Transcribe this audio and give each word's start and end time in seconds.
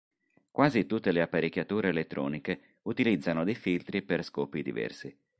Quasi 0.49 0.87
tutte 0.87 1.11
le 1.11 1.21
apparecchiature 1.21 1.89
elettroniche 1.89 2.77
utilizzano 2.85 3.43
dei 3.43 3.53
filtri 3.53 4.01
per 4.01 4.23
scopi 4.23 4.63
diversi. 4.63 5.15